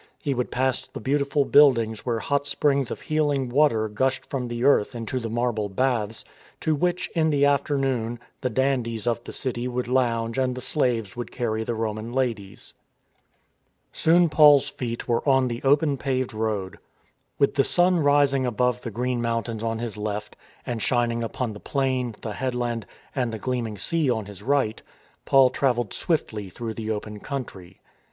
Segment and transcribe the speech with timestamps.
[0.17, 4.63] He would pass the beautiful buildings where hot springs of healing water gushed from the
[4.63, 6.25] earth into the marble baths,
[6.61, 11.15] to which, in the afternoon, the dandies of the city would lounge and the slaves
[11.15, 12.73] would carry the Roman ladies.
[13.93, 16.79] Soon Paul's feet were on the open paved road.
[17.37, 21.59] With the sun rising above the green mountains on his left, and shining upon the
[21.59, 24.81] plain, the headland, and the gleaming sea on his right,
[25.25, 27.81] Paul travelled swiftly through the open country.